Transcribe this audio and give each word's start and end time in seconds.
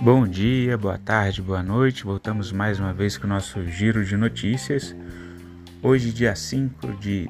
Bom 0.00 0.28
dia, 0.28 0.78
boa 0.78 0.96
tarde, 0.96 1.42
boa 1.42 1.60
noite. 1.60 2.04
Voltamos 2.04 2.52
mais 2.52 2.78
uma 2.78 2.92
vez 2.92 3.18
com 3.18 3.26
o 3.26 3.28
nosso 3.28 3.66
giro 3.66 4.04
de 4.04 4.16
notícias. 4.16 4.94
Hoje, 5.82 6.12
dia 6.12 6.36
5 6.36 6.92
de 7.00 7.28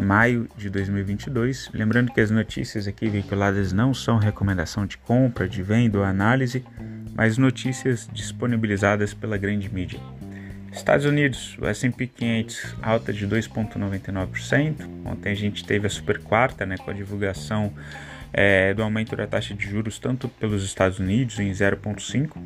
maio 0.00 0.48
de 0.56 0.70
2022. 0.70 1.70
Lembrando 1.74 2.12
que 2.12 2.20
as 2.20 2.30
notícias 2.30 2.86
aqui 2.86 3.08
veiculadas 3.08 3.72
não 3.72 3.92
são 3.92 4.16
recomendação 4.16 4.86
de 4.86 4.96
compra, 4.96 5.48
de 5.48 5.60
venda 5.60 5.98
ou 5.98 6.04
análise, 6.04 6.64
mas 7.16 7.36
notícias 7.36 8.08
disponibilizadas 8.12 9.12
pela 9.12 9.36
grande 9.36 9.68
mídia. 9.68 9.98
Estados 10.70 11.04
Unidos, 11.04 11.58
o 11.60 11.66
S&P 11.66 12.06
500 12.06 12.76
alta 12.80 13.12
de 13.12 13.26
2,99%. 13.26 14.88
Ontem 15.04 15.32
a 15.32 15.34
gente 15.34 15.64
teve 15.64 15.88
a 15.88 15.90
super 15.90 16.20
quarta, 16.20 16.64
né, 16.64 16.76
com 16.76 16.92
a 16.92 16.94
divulgação 16.94 17.72
é, 18.38 18.74
do 18.74 18.82
aumento 18.82 19.16
da 19.16 19.26
taxa 19.26 19.54
de 19.54 19.66
juros 19.66 19.98
tanto 19.98 20.28
pelos 20.28 20.62
Estados 20.62 20.98
Unidos 20.98 21.40
em 21.40 21.50
0,5 21.50 22.36
uh, 22.36 22.42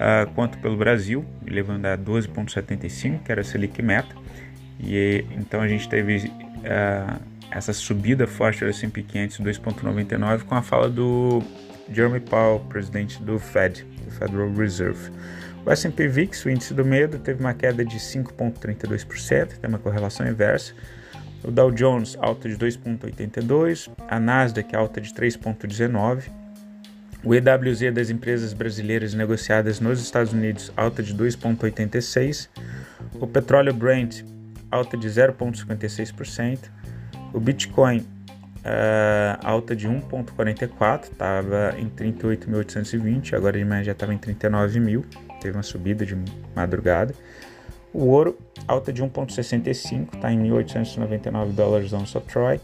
ah, 0.00 0.26
quanto 0.34 0.56
pelo 0.56 0.74
Brasil, 0.74 1.22
levando 1.46 1.84
a 1.84 1.98
12,75, 1.98 3.22
que 3.22 3.30
era 3.30 3.42
a 3.42 3.44
Selic 3.44 3.82
meta. 3.82 4.16
E 4.80 5.26
então 5.32 5.60
a 5.60 5.68
gente 5.68 5.86
teve 5.86 6.16
uh, 6.16 7.20
essa 7.50 7.74
subida 7.74 8.26
forte 8.26 8.64
do 8.64 8.70
S&P 8.70 9.02
500 9.02 9.40
2,99 9.40 10.44
com 10.44 10.54
a 10.54 10.62
fala 10.62 10.88
do 10.88 11.42
Jeremy 11.92 12.20
Powell, 12.20 12.60
presidente 12.60 13.22
do 13.22 13.38
Fed, 13.38 13.84
do 14.04 14.10
Federal 14.10 14.50
Reserve. 14.54 15.10
O 15.66 15.70
S&P 15.70 16.08
VIX, 16.08 16.44
o 16.46 16.50
índice 16.50 16.72
do 16.72 16.84
medo, 16.84 17.18
teve 17.18 17.40
uma 17.40 17.52
queda 17.52 17.84
de 17.84 17.98
5,32%, 17.98 19.58
tem 19.58 19.68
uma 19.68 19.78
correlação 19.78 20.26
inversa. 20.26 20.72
O 21.42 21.50
Dow 21.50 21.70
Jones 21.70 22.16
alta 22.20 22.48
de 22.48 22.56
2,82%, 22.56 23.90
a 24.08 24.18
Nasdaq 24.18 24.74
alta 24.74 25.00
de 25.00 25.12
3,19%, 25.12 26.30
o 27.24 27.34
EWZ 27.34 27.92
das 27.92 28.10
empresas 28.10 28.52
brasileiras 28.52 29.14
negociadas 29.14 29.80
nos 29.80 30.00
Estados 30.00 30.32
Unidos 30.32 30.72
alta 30.76 31.02
de 31.02 31.14
2,86%, 31.14 32.48
o 33.14 33.26
petróleo 33.26 33.72
Brent 33.72 34.22
alta 34.70 34.96
de 34.96 35.08
0,56%, 35.08 36.58
o 37.32 37.40
Bitcoin 37.40 37.98
uh, 37.98 39.38
alta 39.42 39.74
de 39.74 39.88
1,44%, 39.88 41.04
estava 41.04 41.74
em 41.78 41.88
38.820, 41.88 43.34
agora 43.34 43.58
de 43.58 43.64
manhã 43.64 43.84
já 43.84 43.92
estava 43.92 44.14
em 44.14 44.18
39.000 44.18 45.04
teve 45.38 45.56
uma 45.56 45.62
subida 45.62 46.04
de 46.04 46.16
madrugada. 46.54 47.14
O 47.92 48.06
ouro, 48.06 48.38
alta 48.66 48.92
de 48.92 49.02
1,65, 49.02 50.14
está 50.14 50.32
em 50.32 50.42
1.899 50.50 51.52
dólares 51.52 51.92
onça 51.92 52.20
Troy. 52.20 52.60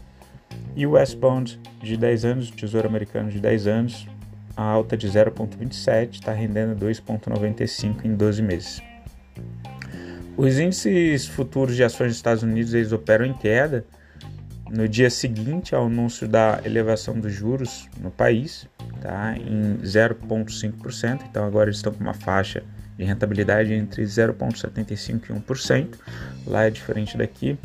E 0.75 0.85
o 0.85 0.91
West 0.91 1.17
Bond 1.17 1.59
de 1.81 1.97
10 1.97 2.25
anos, 2.25 2.51
Tesouro 2.51 2.87
Americano 2.87 3.29
de 3.31 3.39
10 3.39 3.67
anos, 3.67 4.07
a 4.55 4.63
alta 4.63 4.95
de 4.95 5.07
0,27, 5.07 6.13
está 6.13 6.31
rendendo 6.31 6.79
2,95 6.85 8.05
em 8.05 8.15
12 8.15 8.41
meses. 8.41 8.81
Os 10.37 10.59
índices 10.59 11.27
futuros 11.27 11.75
de 11.75 11.83
ações 11.83 12.09
dos 12.09 12.17
Estados 12.17 12.43
Unidos 12.43 12.73
eles 12.73 12.91
operam 12.91 13.25
em 13.25 13.33
queda 13.33 13.85
no 14.69 14.87
dia 14.87 15.09
seguinte 15.09 15.73
ao 15.73 15.85
anúncio 15.85 16.27
da 16.27 16.59
elevação 16.65 17.17
dos 17.19 17.31
juros 17.31 17.87
no 18.01 18.11
país, 18.11 18.67
tá, 19.01 19.35
em 19.37 19.77
0,5%. 19.81 21.21
Então 21.29 21.45
agora 21.45 21.69
eles 21.69 21.77
estão 21.77 21.93
com 21.93 22.03
uma 22.03 22.13
faixa 22.13 22.63
de 22.97 23.03
rentabilidade 23.03 23.73
entre 23.73 24.03
0,75% 24.03 25.29
e 25.29 25.33
1%. 25.33 25.95
Lá 26.47 26.65
é 26.65 26.69
diferente 26.69 27.17
daqui. 27.17 27.57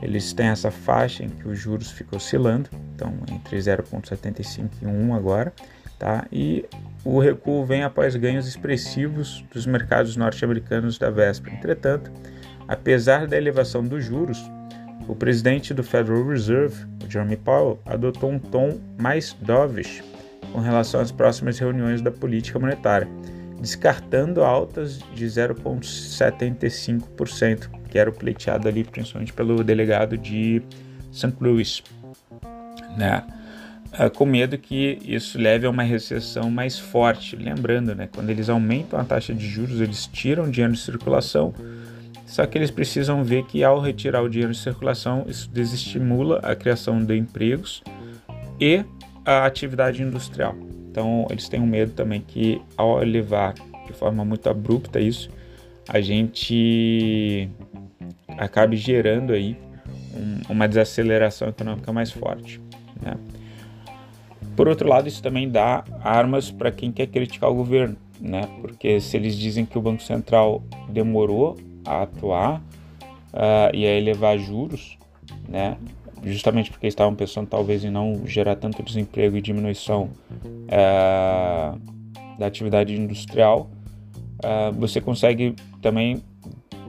Eles 0.00 0.32
têm 0.32 0.46
essa 0.46 0.70
faixa 0.70 1.24
em 1.24 1.28
que 1.28 1.48
os 1.48 1.58
juros 1.58 1.90
ficam 1.90 2.16
oscilando, 2.16 2.70
então 2.94 3.12
entre 3.32 3.58
0,75 3.58 4.68
e 4.80 4.86
1 4.86 5.14
agora, 5.14 5.52
tá? 5.98 6.24
E 6.30 6.64
o 7.04 7.18
recuo 7.18 7.64
vem 7.64 7.82
após 7.82 8.14
ganhos 8.14 8.46
expressivos 8.46 9.44
dos 9.52 9.66
mercados 9.66 10.14
norte-americanos 10.14 10.98
da 10.98 11.10
véspera. 11.10 11.56
Entretanto, 11.56 12.12
apesar 12.68 13.26
da 13.26 13.36
elevação 13.36 13.82
dos 13.82 14.04
juros, 14.04 14.38
o 15.08 15.16
presidente 15.16 15.72
do 15.72 15.82
Federal 15.82 16.26
Reserve, 16.26 16.86
Jeremy 17.08 17.36
Powell, 17.36 17.80
adotou 17.86 18.30
um 18.30 18.38
tom 18.38 18.78
mais 19.00 19.32
dovish 19.40 20.04
com 20.52 20.60
relação 20.60 21.00
às 21.00 21.10
próximas 21.10 21.58
reuniões 21.58 22.02
da 22.02 22.10
política 22.10 22.58
monetária, 22.58 23.08
descartando 23.60 24.42
altas 24.42 24.98
de 25.14 25.26
0,75%, 25.26 27.68
que 27.88 27.98
era 27.98 28.10
o 28.10 28.12
pleiteado 28.12 28.68
ali 28.68 28.84
principalmente 28.84 29.32
pelo 29.32 29.64
delegado 29.64 30.16
de 30.16 30.62
St. 31.10 31.34
Louis, 31.40 31.82
né? 32.96 33.24
Ah, 33.92 34.08
com 34.10 34.26
medo 34.26 34.58
que 34.58 34.98
isso 35.02 35.38
leve 35.38 35.66
a 35.66 35.70
uma 35.70 35.82
recessão 35.82 36.50
mais 36.50 36.78
forte. 36.78 37.34
Lembrando, 37.36 37.94
né, 37.94 38.08
quando 38.14 38.30
eles 38.30 38.48
aumentam 38.48 39.00
a 39.00 39.04
taxa 39.04 39.34
de 39.34 39.48
juros, 39.48 39.80
eles 39.80 40.06
tiram 40.06 40.50
dinheiro 40.50 40.74
de 40.74 40.80
circulação, 40.80 41.54
só 42.26 42.44
que 42.44 42.58
eles 42.58 42.70
precisam 42.70 43.24
ver 43.24 43.46
que 43.46 43.64
ao 43.64 43.80
retirar 43.80 44.22
o 44.22 44.28
dinheiro 44.28 44.52
de 44.52 44.58
circulação, 44.58 45.24
isso 45.26 45.48
desestimula 45.50 46.38
a 46.42 46.54
criação 46.54 47.02
de 47.02 47.16
empregos 47.16 47.82
e 48.60 48.84
a 49.24 49.46
atividade 49.46 50.02
industrial. 50.02 50.54
Então, 50.90 51.26
eles 51.30 51.48
têm 51.48 51.60
um 51.60 51.66
medo 51.66 51.92
também 51.92 52.20
que 52.20 52.60
ao 52.76 53.02
elevar 53.02 53.54
de 53.86 53.92
forma 53.92 54.24
muito 54.24 54.48
abrupta 54.48 55.00
isso, 55.00 55.30
a 55.88 56.00
gente 56.00 57.48
acabe 58.36 58.76
gerando 58.76 59.32
aí 59.32 59.56
um, 60.14 60.52
uma 60.52 60.68
desaceleração 60.68 61.48
econômica 61.48 61.92
mais 61.92 62.10
forte. 62.10 62.60
Né? 63.00 63.16
Por 64.54 64.68
outro 64.68 64.88
lado, 64.88 65.08
isso 65.08 65.22
também 65.22 65.48
dá 65.48 65.84
armas 66.02 66.50
para 66.50 66.70
quem 66.70 66.92
quer 66.92 67.06
criticar 67.06 67.50
o 67.50 67.54
governo, 67.54 67.96
né? 68.20 68.42
Porque 68.60 69.00
se 69.00 69.16
eles 69.16 69.36
dizem 69.36 69.64
que 69.64 69.78
o 69.78 69.80
Banco 69.80 70.02
Central 70.02 70.64
demorou 70.88 71.56
a 71.84 72.02
atuar 72.02 72.60
uh, 73.32 73.70
e 73.72 73.86
a 73.86 73.94
elevar 73.94 74.36
juros, 74.36 74.98
né? 75.48 75.78
Justamente 76.24 76.70
porque 76.70 76.86
estavam 76.86 77.14
pensando 77.14 77.46
talvez 77.46 77.84
em 77.84 77.90
não 77.90 78.26
gerar 78.26 78.56
tanto 78.56 78.82
desemprego 78.82 79.36
e 79.36 79.40
diminuição 79.40 80.10
uh, 80.44 81.78
da 82.38 82.46
atividade 82.46 82.94
industrial, 82.94 83.70
uh, 84.38 84.72
você 84.72 85.00
consegue 85.00 85.54
também, 85.80 86.22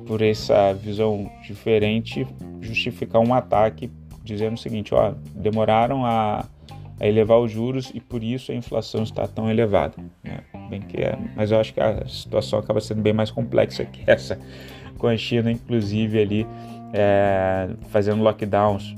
por 0.06 0.22
essa 0.22 0.74
visão 0.74 1.30
diferente, 1.44 2.26
justificar 2.62 3.22
um 3.22 3.34
ataque 3.34 3.90
dizendo 4.24 4.56
o 4.56 4.60
seguinte: 4.60 4.94
ó, 4.94 5.14
demoraram 5.36 6.06
a, 6.06 6.46
a 7.00 7.08
elevar 7.08 7.40
os 7.40 7.52
juros 7.52 7.92
e 7.94 8.00
por 8.00 8.24
isso 8.24 8.52
a 8.52 8.56
inflação 8.56 9.04
está 9.04 9.28
tão 9.28 9.50
elevada. 9.50 9.96
Né? 10.24 10.40
Bem 10.70 10.82
que 10.82 10.98
é, 10.98 11.18
mas 11.36 11.52
eu 11.52 11.60
acho 11.60 11.74
que 11.74 11.80
a 11.80 12.08
situação 12.08 12.60
acaba 12.60 12.80
sendo 12.80 13.02
bem 13.02 13.14
mais 13.14 13.32
complexa 13.32 13.86
que 13.86 14.04
essa 14.06 14.40
com 15.00 15.08
a 15.08 15.18
China, 15.18 15.52
inclusive, 15.52 16.22
ali 16.22 16.48
é, 16.94 17.70
fazendo 17.90 18.22
lockdowns 18.22 18.94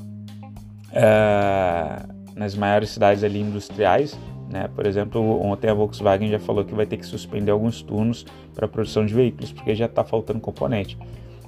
é, 0.94 2.04
nas 2.36 2.56
maiores 2.56 2.90
cidades 2.90 3.24
ali 3.24 3.40
industriais. 3.40 4.18
Né? 4.50 4.68
Por 4.76 4.86
exemplo, 4.86 5.42
ontem 5.42 5.70
a 5.70 5.74
Volkswagen 5.74 6.30
já 6.30 6.40
falou 6.40 6.66
que 6.66 6.74
vai 6.74 6.86
ter 6.86 6.98
que 6.98 7.06
suspender 7.06 7.52
alguns 7.52 7.82
turnos 7.82 8.26
para 8.54 8.68
produção 8.68 9.06
de 9.06 9.14
veículos, 9.14 9.52
porque 9.52 9.74
já 9.74 9.86
está 9.86 10.04
faltando 10.04 10.40
componente. 10.40 10.98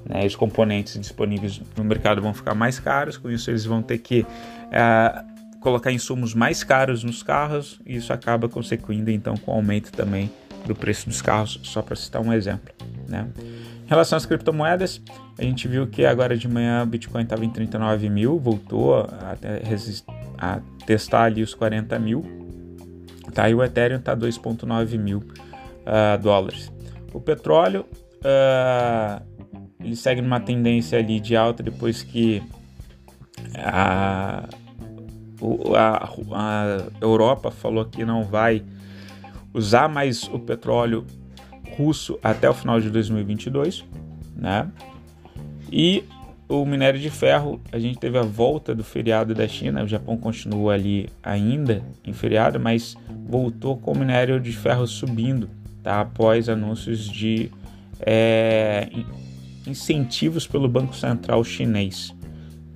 Né? 0.05 0.25
Os 0.25 0.35
componentes 0.35 0.99
disponíveis 0.99 1.61
no 1.75 1.83
mercado 1.83 2.21
vão 2.21 2.33
ficar 2.33 2.55
mais 2.55 2.79
caros, 2.79 3.17
com 3.17 3.29
isso 3.29 3.51
eles 3.51 3.65
vão 3.65 3.81
ter 3.81 3.97
que 3.97 4.25
é, 4.71 5.23
colocar 5.59 5.91
insumos 5.91 6.33
mais 6.33 6.63
caros 6.63 7.03
nos 7.03 7.21
carros, 7.21 7.79
e 7.85 7.95
isso 7.97 8.13
acaba 8.13 8.47
consequindo 8.47 9.11
então 9.11 9.35
com 9.35 9.51
o 9.51 9.55
aumento 9.55 9.91
também 9.91 10.31
do 10.65 10.73
preço 10.73 11.09
dos 11.09 11.21
carros, 11.21 11.59
só 11.63 11.81
para 11.81 11.95
citar 11.95 12.21
um 12.21 12.31
exemplo. 12.31 12.73
Né? 13.07 13.27
Em 13.85 13.89
relação 13.89 14.17
às 14.17 14.25
criptomoedas, 14.25 15.01
a 15.37 15.43
gente 15.43 15.67
viu 15.67 15.87
que 15.87 16.05
agora 16.05 16.37
de 16.37 16.47
manhã 16.47 16.83
o 16.83 16.85
Bitcoin 16.85 17.23
estava 17.23 17.43
em 17.43 17.49
39 17.49 18.09
mil, 18.09 18.39
voltou 18.39 18.95
a, 18.95 19.35
a, 20.37 20.59
testar 20.85 21.23
ali 21.23 21.43
os 21.43 21.53
40 21.53 21.99
mil, 21.99 22.25
tá? 23.33 23.49
e 23.49 23.53
o 23.53 23.63
Ethereum 23.63 23.99
está 23.99 24.15
2,9 24.15 24.97
mil 24.97 25.19
uh, 25.19 26.17
dólares. 26.21 26.71
O 27.13 27.19
petróleo 27.19 27.85
uh, 28.21 29.21
ele 29.83 29.95
segue 29.95 30.21
numa 30.21 30.39
tendência 30.39 30.97
ali 30.97 31.19
de 31.19 31.35
alta 31.35 31.61
depois 31.61 32.01
que 32.01 32.41
a, 33.55 34.47
a, 35.75 36.09
a 36.31 36.77
Europa 37.01 37.51
falou 37.51 37.85
que 37.85 38.05
não 38.05 38.23
vai 38.23 38.63
usar 39.53 39.89
mais 39.89 40.23
o 40.29 40.39
petróleo 40.39 41.05
russo 41.75 42.19
até 42.23 42.49
o 42.49 42.53
final 42.53 42.79
de 42.79 42.89
2022, 42.89 43.83
né? 44.35 44.69
E 45.71 46.03
o 46.47 46.65
minério 46.65 46.99
de 46.99 47.09
ferro, 47.09 47.59
a 47.71 47.79
gente 47.79 47.97
teve 47.97 48.17
a 48.17 48.21
volta 48.21 48.75
do 48.75 48.83
feriado 48.83 49.33
da 49.33 49.47
China, 49.47 49.83
o 49.83 49.87
Japão 49.87 50.17
continua 50.17 50.73
ali 50.73 51.09
ainda 51.21 51.83
em 52.05 52.13
feriado, 52.13 52.59
mas 52.59 52.95
voltou 53.27 53.77
com 53.77 53.91
o 53.91 53.97
minério 53.97 54.39
de 54.39 54.51
ferro 54.51 54.85
subindo, 54.85 55.49
tá? 55.81 56.01
Após 56.01 56.49
anúncios 56.49 57.07
de 57.09 57.49
é, 57.99 58.87
incentivos 59.65 60.45
pelo 60.45 60.67
Banco 60.67 60.95
Central 60.95 61.43
chinês, 61.43 62.13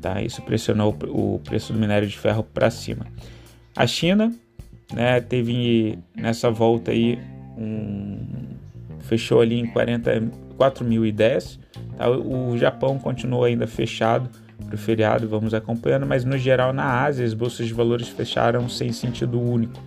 tá? 0.02 0.22
Isso 0.22 0.42
pressionou 0.42 0.98
o 1.10 1.40
preço 1.44 1.74
do 1.74 1.80
minério 1.80 2.08
de 2.08 2.18
ferro 2.18 2.44
para 2.44 2.70
cima. 2.72 3.06
A 3.76 3.86
China, 3.86 4.34
né, 4.92 5.22
teve 5.22 6.00
nessa 6.16 6.50
volta 6.50 6.92
aí 6.92 7.20
um 7.58 8.17
fechou 9.08 9.42
ali 9.42 9.60
em 9.60 9.66
44.010. 9.68 11.60
Tá? 11.98 12.10
O 12.10 12.58
Japão 12.58 13.00
continuou 13.00 13.44
ainda 13.46 13.66
fechado 13.66 14.30
para 14.66 14.76
o 14.76 14.78
feriado, 14.78 15.28
vamos 15.28 15.54
acompanhando, 15.54 16.06
mas 16.06 16.26
no 16.26 16.38
geral 16.38 16.74
na 16.74 17.04
Ásia 17.04 17.26
as 17.26 17.34
bolsas 17.34 17.68
de 17.68 17.74
valores 17.74 18.10
fecharam 18.10 18.68
sem 18.68 18.92
sentido 18.92 19.40
único, 19.40 19.80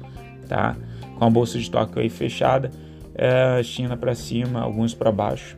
tá? 0.48 0.76
Com 1.18 1.24
a 1.24 1.30
bolsa 1.30 1.58
de 1.58 1.70
Tóquio 1.70 2.00
aí 2.00 2.08
fechada, 2.08 2.70
é, 3.14 3.62
China 3.62 3.96
para 3.96 4.14
cima, 4.14 4.60
alguns 4.60 4.94
para 4.94 5.12
baixo. 5.12 5.56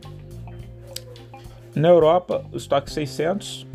Na 1.75 1.87
Europa, 1.89 2.43
o 2.51 2.57
estoque 2.57 2.91
600 2.91 3.65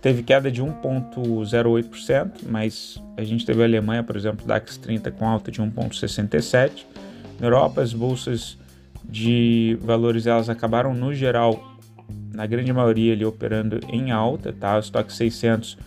teve 0.00 0.22
queda 0.22 0.50
de 0.50 0.62
1,08%, 0.62 2.40
mas 2.48 3.02
a 3.16 3.22
gente 3.22 3.46
teve 3.46 3.62
a 3.62 3.64
Alemanha, 3.64 4.02
por 4.02 4.16
exemplo, 4.16 4.46
DAX 4.46 4.76
30 4.76 5.10
com 5.12 5.28
alta 5.28 5.50
de 5.50 5.62
1,67%. 5.62 6.84
Na 7.38 7.46
Europa, 7.46 7.80
as 7.80 7.92
bolsas 7.92 8.58
de 9.08 9.78
valores 9.80 10.26
elas 10.26 10.48
acabaram 10.48 10.94
no 10.94 11.14
geral, 11.14 11.76
na 12.32 12.46
grande 12.46 12.72
maioria 12.72 13.12
ali 13.12 13.24
operando 13.24 13.80
em 13.88 14.10
alta, 14.10 14.52
tá? 14.52 14.76
O 14.76 14.80
estoque 14.80 15.12
600, 15.12 15.74
uh, 15.74 15.78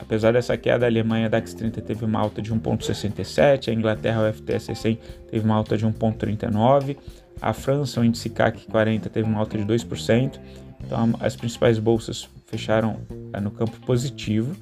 apesar 0.00 0.32
dessa 0.32 0.56
queda, 0.56 0.86
a 0.86 0.88
Alemanha 0.88 1.28
DAX 1.28 1.54
30 1.54 1.80
teve 1.82 2.04
uma 2.04 2.20
alta 2.20 2.40
de 2.40 2.52
1.67, 2.52 3.68
a 3.68 3.74
Inglaterra 3.74 4.28
o 4.28 4.32
FTSE 4.32 4.74
100 4.74 4.98
teve 5.30 5.44
uma 5.44 5.56
alta 5.56 5.76
de 5.76 5.86
1.39, 5.86 6.96
a 7.40 7.52
França 7.52 8.00
o 8.00 8.04
índice 8.04 8.30
CAC 8.30 8.66
40 8.66 9.10
teve 9.10 9.28
uma 9.28 9.38
alta 9.38 9.58
de 9.58 9.64
2%. 9.64 10.40
Então 10.86 11.14
as 11.20 11.34
principais 11.34 11.78
bolsas 11.78 12.28
fecharam 12.46 13.00
uh, 13.10 13.40
no 13.40 13.50
campo 13.50 13.78
positivo, 13.80 14.54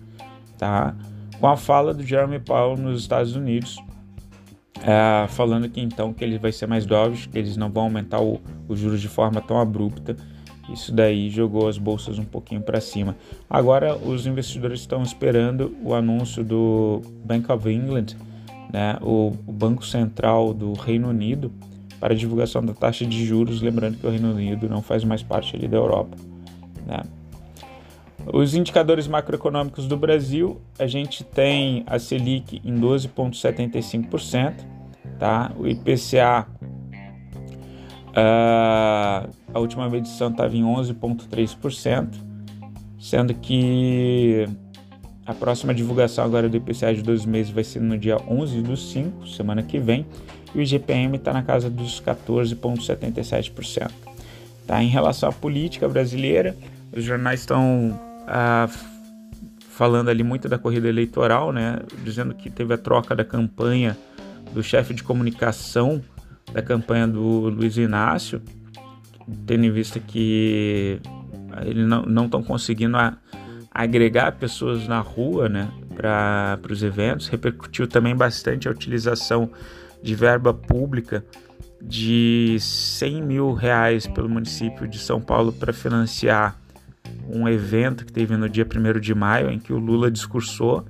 tá? 0.58 0.94
Com 1.38 1.48
a 1.48 1.56
fala 1.56 1.92
do 1.92 2.04
Jeremy 2.04 2.38
Powell 2.38 2.76
nos 2.76 3.00
Estados 3.00 3.34
Unidos, 3.34 3.76
é, 4.82 5.26
falando 5.28 5.68
que 5.68 5.80
então 5.80 6.12
que 6.12 6.24
ele 6.24 6.38
vai 6.38 6.52
ser 6.52 6.66
mais 6.66 6.84
dovish, 6.84 7.26
que 7.26 7.38
eles 7.38 7.56
não 7.56 7.70
vão 7.70 7.84
aumentar 7.84 8.20
o, 8.20 8.40
os 8.68 8.78
juros 8.78 9.00
de 9.00 9.08
forma 9.08 9.40
tão 9.40 9.58
abrupta. 9.58 10.16
Isso 10.72 10.92
daí 10.92 11.28
jogou 11.28 11.68
as 11.68 11.76
bolsas 11.76 12.18
um 12.18 12.24
pouquinho 12.24 12.60
para 12.62 12.80
cima. 12.80 13.16
Agora 13.48 13.96
os 13.96 14.26
investidores 14.26 14.80
estão 14.80 15.02
esperando 15.02 15.76
o 15.82 15.94
anúncio 15.94 16.44
do 16.44 17.02
Bank 17.24 17.50
of 17.50 17.68
England, 17.68 18.16
né, 18.72 18.96
o, 19.02 19.32
o 19.46 19.52
Banco 19.52 19.84
Central 19.84 20.54
do 20.54 20.72
Reino 20.72 21.08
Unido, 21.08 21.52
para 22.00 22.14
divulgação 22.14 22.64
da 22.64 22.72
taxa 22.72 23.04
de 23.04 23.24
juros, 23.24 23.60
lembrando 23.60 23.98
que 23.98 24.06
o 24.06 24.10
Reino 24.10 24.32
Unido 24.32 24.68
não 24.68 24.82
faz 24.82 25.04
mais 25.04 25.22
parte 25.22 25.54
ali 25.54 25.68
da 25.68 25.76
Europa. 25.76 26.16
Né. 26.86 27.02
Os 28.30 28.54
indicadores 28.54 29.08
macroeconômicos 29.08 29.86
do 29.86 29.96
Brasil, 29.96 30.60
a 30.78 30.86
gente 30.86 31.24
tem 31.24 31.82
a 31.86 31.98
Selic 31.98 32.60
em 32.64 32.78
12,75%, 32.78 34.54
tá? 35.18 35.50
O 35.58 35.66
IPCA, 35.66 36.46
uh, 38.08 38.14
ah, 38.14 39.28
a 39.52 39.58
última 39.58 39.88
medição 39.88 40.30
estava 40.30 40.56
em 40.56 40.62
11,3%, 40.62 42.14
sendo 43.00 43.34
que 43.34 44.46
a 45.26 45.34
próxima 45.34 45.74
divulgação 45.74 46.24
agora 46.24 46.48
do 46.48 46.56
IPCA 46.56 46.94
de 46.94 47.02
12 47.02 47.28
meses 47.28 47.50
vai 47.52 47.64
ser 47.64 47.80
no 47.80 47.98
dia 47.98 48.18
11 48.28 48.62
do 48.62 48.76
5, 48.76 49.26
semana 49.26 49.64
que 49.64 49.80
vem, 49.80 50.06
e 50.54 50.58
o 50.58 50.62
IGPM 50.62 51.16
está 51.16 51.32
na 51.32 51.42
casa 51.42 51.68
dos 51.68 52.00
14,77%. 52.00 53.90
Tá? 54.64 54.80
Em 54.82 54.88
relação 54.88 55.28
à 55.28 55.32
política 55.32 55.88
brasileira, 55.88 56.56
os 56.92 57.02
jornais 57.02 57.40
estão 57.40 57.98
ah, 58.26 58.68
falando 59.68 60.08
ali 60.08 60.22
muito 60.22 60.48
da 60.48 60.58
corrida 60.58 60.88
eleitoral, 60.88 61.52
né? 61.52 61.80
Dizendo 62.04 62.34
que 62.34 62.50
teve 62.50 62.74
a 62.74 62.78
troca 62.78 63.14
da 63.14 63.24
campanha 63.24 63.96
do 64.52 64.62
chefe 64.62 64.92
de 64.94 65.02
comunicação 65.02 66.02
da 66.52 66.62
campanha 66.62 67.08
do 67.08 67.48
Luiz 67.48 67.76
Inácio, 67.76 68.42
tendo 69.46 69.64
em 69.64 69.70
vista 69.70 69.98
que 69.98 71.00
eles 71.64 71.86
não 71.86 72.24
estão 72.24 72.42
conseguindo 72.42 72.96
a, 72.96 73.16
agregar 73.70 74.32
pessoas 74.32 74.86
na 74.86 75.00
rua, 75.00 75.48
né? 75.48 75.70
Para 75.96 76.60
os 76.70 76.82
eventos. 76.82 77.28
Repercutiu 77.28 77.86
também 77.86 78.14
bastante 78.14 78.68
a 78.68 78.70
utilização 78.70 79.50
de 80.02 80.14
verba 80.14 80.52
pública 80.52 81.24
de 81.80 82.56
100 82.60 83.22
mil 83.22 83.52
reais 83.52 84.06
pelo 84.06 84.28
município 84.28 84.86
de 84.86 84.98
São 84.98 85.20
Paulo 85.20 85.52
para 85.52 85.72
financiar 85.72 86.61
um 87.28 87.48
evento 87.48 88.04
que 88.04 88.12
teve 88.12 88.36
no 88.36 88.48
dia 88.48 88.66
1 88.66 89.00
de 89.00 89.14
maio 89.14 89.50
em 89.50 89.58
que 89.58 89.72
o 89.72 89.78
Lula 89.78 90.10
discursou 90.10 90.84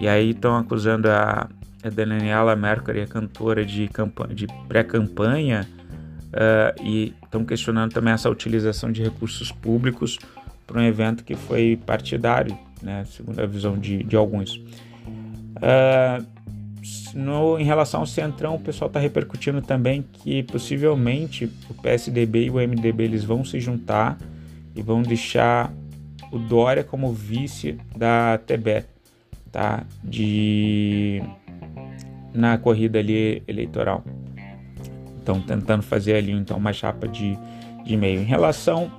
e 0.00 0.08
aí 0.08 0.30
estão 0.30 0.56
acusando 0.56 1.08
a, 1.08 1.48
a 1.82 1.88
Daniela 1.88 2.56
Mercury, 2.56 3.02
a 3.02 3.06
cantora 3.06 3.64
de, 3.64 3.88
de 4.34 4.46
pré-campanha, 4.66 5.68
uh, 6.32 6.82
e 6.82 7.14
estão 7.22 7.44
questionando 7.44 7.92
também 7.92 8.12
essa 8.12 8.28
utilização 8.28 8.90
de 8.90 9.02
recursos 9.02 9.52
públicos 9.52 10.18
para 10.66 10.80
um 10.80 10.84
evento 10.84 11.24
que 11.24 11.34
foi 11.34 11.78
partidário, 11.86 12.58
né, 12.82 13.04
segundo 13.06 13.40
a 13.40 13.46
visão 13.46 13.78
de, 13.78 14.02
de 14.02 14.16
alguns. 14.16 14.56
Uh, 14.56 16.26
no, 17.14 17.58
em 17.58 17.64
relação 17.64 18.00
ao 18.00 18.06
Centrão, 18.06 18.56
o 18.56 18.58
pessoal 18.58 18.88
está 18.88 18.98
repercutindo 18.98 19.60
também 19.60 20.04
que 20.12 20.42
possivelmente 20.44 21.50
o 21.68 21.74
PSDB 21.74 22.46
e 22.46 22.50
o 22.50 22.54
MDB 22.54 23.04
eles 23.04 23.22
vão 23.22 23.44
se 23.44 23.60
juntar 23.60 24.18
e 24.74 24.82
vão 24.82 25.02
deixar 25.02 25.72
o 26.30 26.38
Dória 26.38 26.82
como 26.82 27.12
vice 27.12 27.76
da 27.96 28.38
TB, 28.38 28.84
tá? 29.50 29.84
De 30.02 31.22
na 32.34 32.56
corrida 32.56 32.98
ali 32.98 33.42
eleitoral. 33.46 34.02
Então 35.22 35.40
tentando 35.40 35.82
fazer 35.82 36.14
ali 36.14 36.32
então 36.32 36.56
uma 36.56 36.72
chapa 36.72 37.06
de, 37.06 37.38
de 37.84 37.96
meio. 37.96 38.20
Em 38.20 38.24
relação 38.24 38.90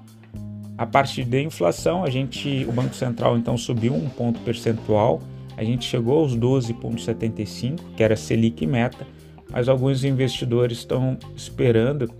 à 0.78 0.86
parte 0.86 1.24
da 1.24 1.42
inflação, 1.42 2.04
a 2.04 2.10
gente 2.10 2.66
o 2.70 2.72
Banco 2.72 2.96
Central 2.96 3.38
então 3.38 3.58
subiu 3.58 3.94
um 3.94 4.08
ponto 4.10 4.40
percentual. 4.42 5.20
A 5.58 5.64
gente 5.64 5.86
chegou 5.86 6.20
aos 6.20 6.36
12,75, 6.36 7.80
que 7.96 8.04
era 8.04 8.16
Selic 8.16 8.66
meta, 8.66 9.06
mas 9.52 9.70
alguns 9.70 10.04
investidores 10.04 10.80
estão 10.80 11.18
esperando 11.36 12.12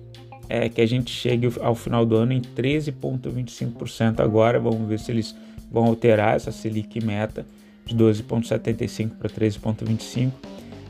é 0.50 0.70
que 0.70 0.82
a 0.82 0.86
gente 0.86 1.12
chegue 1.12 1.50
ao 1.62 1.76
final 1.76 2.06
do 2.06 2.16
ano 2.16 2.34
em 2.34 2.42
13,25% 2.42 4.20
agora. 4.20 4.60
Vamos 4.60 4.88
ver 4.88 5.00
se 5.00 5.12
eles 5.12 5.36
vão 5.72 5.86
alterar 5.86 6.36
essa 6.36 6.52
Selic 6.52 7.04
meta 7.04 7.46
de 7.86 7.96
12,75% 7.96 9.12
para 9.18 9.30
13,25%. 9.30 10.32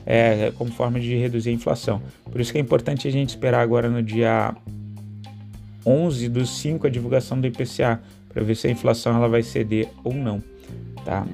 É, 0.06 0.52
como 0.58 0.70
forma 0.70 1.00
de 1.00 1.16
reduzir 1.16 1.52
a 1.52 1.54
inflação. 1.54 2.02
Por 2.30 2.42
isso 2.42 2.52
que 2.52 2.58
é 2.58 2.62
importante 2.62 3.08
a 3.08 3.12
gente 3.12 3.30
esperar 3.30 3.62
agora 3.62 3.90
no 3.90 4.04
dia 4.04 4.54
11 5.86 6.28
do 6.28 6.46
5 6.46 6.88
a 6.88 6.90
divulgação 6.90 7.40
do 7.40 7.48
IPCA 7.48 8.02
para 8.28 8.44
ver 8.44 8.56
se 8.56 8.68
a 8.68 8.72
inflação 8.72 9.16
ela 9.16 9.30
vai 9.30 9.44
ceder 9.44 9.88
ou 10.04 10.14
não, 10.14 10.44
tá? 11.06 11.26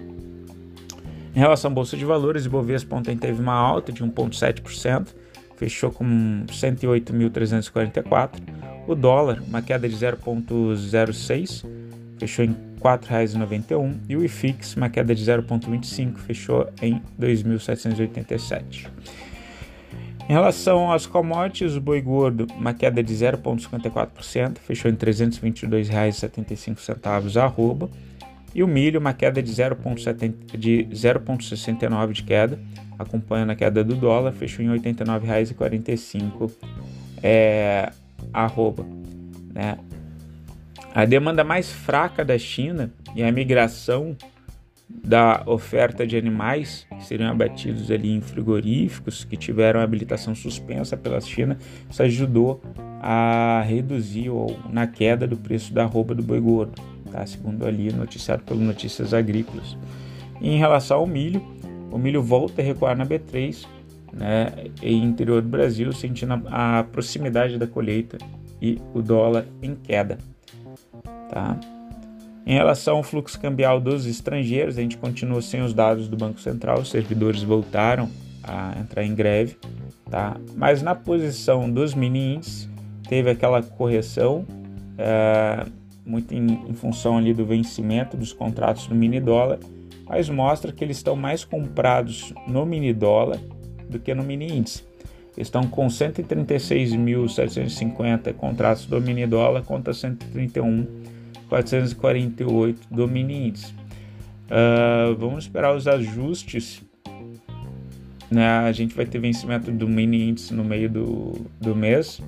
Em 1.36 1.40
relação 1.40 1.72
à 1.72 1.74
bolsa 1.74 1.96
de 1.96 2.04
valores, 2.04 2.46
o 2.46 2.50
Bovespa 2.50 2.96
ontem 2.96 3.16
teve 3.16 3.42
uma 3.42 3.54
alta 3.54 3.92
de 3.92 4.04
1,7%, 4.04 5.08
fechou 5.60 5.92
com 5.92 6.46
108.344. 6.48 8.40
O 8.88 8.96
dólar, 8.96 9.44
uma 9.46 9.62
queda 9.62 9.90
de 9.90 9.96
0,06, 9.96 11.66
fechou 12.18 12.46
em 12.46 12.52
R$ 12.52 12.56
4,91. 12.82 13.98
E 14.08 14.16
o 14.16 14.24
IFIX, 14.24 14.78
uma 14.78 14.90
queda 14.90 15.14
de 15.14 15.22
0,25, 15.24 16.18
fechou 16.18 16.66
em 16.82 17.02
2.787. 17.20 18.88
Em 20.30 20.34
relação 20.34 20.90
aos 20.92 21.06
commodities, 21.06 21.76
o 21.76 21.82
boi 21.82 22.02
gordo, 22.02 22.48
uma 22.56 22.74
queda 22.74 23.04
de 23.04 23.14
0,54%, 23.14 24.60
fechou 24.60 24.90
em 24.90 24.94
R$ 24.94 25.00
322,75 25.00 27.36
a 27.36 27.44
arroba. 27.44 27.90
E 28.54 28.64
o 28.64 28.68
milho, 28.68 29.00
uma 29.00 29.14
queda 29.14 29.42
de 29.42 29.52
0,69 29.52 32.12
de 32.12 32.24
queda, 32.24 32.60
acompanhando 32.98 33.52
a 33.52 33.56
queda 33.56 33.84
do 33.84 33.96
dólar, 33.96 34.32
fechou 34.32 34.66
em 34.66 34.70
R$ 34.70 34.80
89,45 34.80 36.52
é, 37.22 37.92
arroba, 38.34 38.86
né? 39.54 39.78
A 40.94 41.06
demanda 41.06 41.44
mais 41.44 41.72
fraca 41.72 42.26
da 42.26 42.38
China 42.38 42.92
e 43.16 43.22
a 43.22 43.32
migração 43.32 44.18
da 44.90 45.44
oferta 45.46 46.06
de 46.06 46.18
animais 46.18 46.88
que 46.90 47.06
seriam 47.06 47.30
abatidos 47.30 47.92
ali 47.92 48.12
em 48.12 48.22
frigoríficos 48.22 49.24
que 49.24 49.38
tiveram 49.38 49.80
habilitação 49.80 50.34
suspensa 50.34 50.98
pela 50.98 51.22
China, 51.22 51.60
isso 51.88 52.02
ajudou 52.02 52.60
a 53.00 53.64
reduzir 53.68 54.30
ou 54.30 54.60
na 54.72 54.88
queda 54.88 55.28
do 55.28 55.38
preço 55.38 55.72
da 55.72 55.84
arroba 55.84 56.16
do 56.16 56.24
boi 56.24 56.40
gordo, 56.40 56.82
tá? 57.12 57.26
segundo 57.26 57.66
ali 57.66 57.92
noticiado 57.92 58.44
pelo 58.44 58.60
Notícias 58.60 59.14
Agrícolas. 59.14 59.78
E 60.42 60.50
em 60.50 60.58
relação 60.58 61.00
ao 61.00 61.08
milho, 61.08 61.42
o 61.92 61.98
milho 61.98 62.22
volta 62.22 62.62
a 62.62 62.66
recuar 62.66 62.98
na 62.98 63.06
B3, 63.06 63.66
né, 64.14 64.52
em 64.82 65.04
interior 65.04 65.42
do 65.42 65.50
Brasil, 65.50 65.92
sentindo 65.92 66.42
a, 66.48 66.84
proximidade 66.92 67.58
da 67.58 67.68
colheita 67.68 68.18
e 68.62 68.80
o 68.94 69.02
dólar 69.02 69.46
em 69.62 69.76
queda. 69.76 70.18
Tá? 71.30 71.60
Em 72.46 72.54
relação 72.54 72.98
ao 72.98 73.04
fluxo 73.04 73.40
cambial 73.40 73.80
dos 73.80 74.06
estrangeiros, 74.06 74.78
a 74.78 74.82
gente 74.82 74.98
continua 74.98 75.42
sem 75.42 75.62
os 75.62 75.74
dados 75.74 76.08
do 76.08 76.18
Banco 76.18 76.40
Central, 76.40 76.80
os 76.80 76.90
servidores 76.90 77.44
voltaram 77.44 78.10
a 78.44 78.80
entrar 78.80 79.04
em 79.04 79.14
greve, 79.14 79.58
tá? 80.10 80.36
Mas 80.56 80.82
na 80.82 80.96
posição 80.96 81.70
dos 81.70 81.94
mini 81.94 82.36
índices 82.36 82.68
teve 83.08 83.30
aquela 83.30 83.62
correção 83.62 84.46
é, 84.98 85.66
muito 86.10 86.34
em, 86.34 86.66
em, 86.68 86.74
função 86.74 87.18
ali 87.18 87.34
do 87.34 87.46
vencimento 87.46 88.18
dos 88.18 88.34
contratos 88.34 88.88
no 88.88 88.96
mini 88.96 89.20
dólar, 89.20 89.60
mas 90.08 90.28
mostra 90.28 90.72
que 90.72 90.84
eles 90.84 90.98
estão 90.98 91.16
mais 91.16 91.46
comprados 91.46 92.34
no 92.48 92.66
mini 92.66 92.92
dólar 92.92 93.38
do 93.88 94.00
que 94.00 94.16
no 94.16 94.24
mini 94.24 94.48
índice. 94.48 94.84
Estão 95.38 95.68
com 95.68 95.86
136.750 95.88 98.34
contratos 98.34 98.88
do 98.88 99.00
mini 99.00 99.28
dólar 99.28 99.62
contra 99.62 99.94
131.448 99.94 102.76
do 102.90 103.08
mini 103.08 103.50
índice. 103.50 103.72
Uh, 104.50 105.14
vamos 105.16 105.44
esperar 105.46 105.76
os 105.76 105.88
ajustes. 105.88 106.82
Né? 108.32 108.48
A 108.48 108.72
gente 108.72 108.96
vai 108.96 109.06
ter 109.06 109.20
vencimento 109.20 109.72
do 109.72 109.88
mini 109.88 110.30
índice 110.30 110.56
no 110.56 110.64
meio 110.64 110.90
do, 110.90 111.46
do 111.62 111.76
mês. 111.76 112.20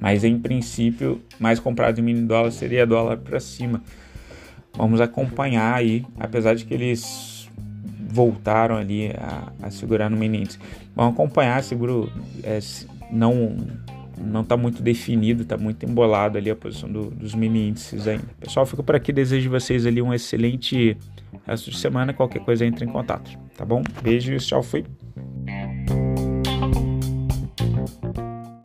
Mas 0.00 0.24
em 0.24 0.38
princípio, 0.38 1.20
mais 1.38 1.58
comprado 1.58 1.98
em 1.98 2.02
mini 2.02 2.22
dólar 2.22 2.50
seria 2.50 2.86
dólar 2.86 3.18
para 3.18 3.40
cima. 3.40 3.82
Vamos 4.76 5.00
acompanhar 5.00 5.74
aí, 5.74 6.04
apesar 6.18 6.54
de 6.54 6.64
que 6.64 6.74
eles 6.74 7.48
voltaram 8.14 8.76
ali 8.76 9.10
a, 9.18 9.66
a 9.66 9.70
segurar 9.70 10.10
no 10.10 10.16
mini 10.16 10.38
índice. 10.38 10.58
Vamos 10.94 11.14
acompanhar, 11.14 11.62
seguro 11.62 12.12
é, 12.42 12.58
não 13.10 13.56
não 14.16 14.42
está 14.42 14.56
muito 14.56 14.80
definido, 14.80 15.42
está 15.42 15.56
muito 15.56 15.84
embolado 15.84 16.38
ali 16.38 16.48
a 16.48 16.54
posição 16.54 16.90
do, 16.90 17.10
dos 17.10 17.34
mini 17.34 17.68
índices 17.68 18.06
ainda. 18.06 18.24
Pessoal, 18.38 18.64
fico 18.64 18.82
por 18.82 18.94
aqui, 18.94 19.12
desejo 19.12 19.50
vocês 19.50 19.86
ali 19.86 20.00
um 20.00 20.14
excelente 20.14 20.96
resto 21.46 21.70
de 21.70 21.78
semana. 21.78 22.12
Qualquer 22.12 22.40
coisa 22.40 22.64
entre 22.64 22.84
em 22.84 22.88
contato, 22.88 23.36
tá 23.56 23.64
bom? 23.64 23.82
Beijos, 24.02 24.46
tchau, 24.46 24.62
fui. 24.62 24.84